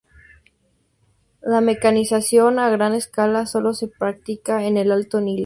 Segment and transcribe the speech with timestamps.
[1.43, 5.39] La mecanización a gran escala solo se practica en el Alto Nilo.